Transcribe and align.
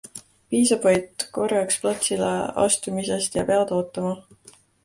Piisab 0.53 0.87
vaid 0.89 1.25
korraks 1.37 1.77
platsile 1.85 2.31
astumisest 2.65 3.41
ja 3.41 3.47
pead 3.51 3.79
ootama. 3.81 4.19